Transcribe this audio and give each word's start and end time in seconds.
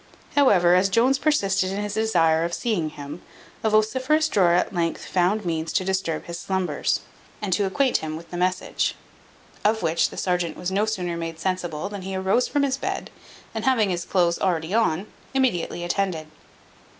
However, 0.35 0.73
as 0.73 0.89
Jones 0.89 1.19
persisted 1.19 1.71
in 1.71 1.79
his 1.79 1.93
desire 1.93 2.43
of 2.43 2.55
seeing 2.55 2.89
him, 2.89 3.21
a 3.63 3.69
vociferous 3.69 4.27
drawer 4.27 4.53
at 4.53 4.73
length 4.73 5.05
found 5.05 5.45
means 5.45 5.71
to 5.73 5.83
disturb 5.85 6.25
his 6.25 6.39
slumbers, 6.39 7.01
and 7.39 7.53
to 7.53 7.65
acquaint 7.67 7.97
him 7.97 8.17
with 8.17 8.31
the 8.31 8.35
message. 8.35 8.95
Of 9.63 9.83
which 9.83 10.09
the 10.09 10.17
serjeant 10.17 10.57
was 10.57 10.71
no 10.71 10.87
sooner 10.87 11.17
made 11.17 11.39
sensible, 11.39 11.87
than 11.87 12.01
he 12.01 12.15
arose 12.15 12.47
from 12.47 12.63
his 12.63 12.77
bed, 12.77 13.11
and 13.53 13.63
having 13.63 13.91
his 13.91 14.03
clothes 14.03 14.39
already 14.39 14.73
on, 14.73 15.05
immediately 15.35 15.83
attended. 15.83 16.25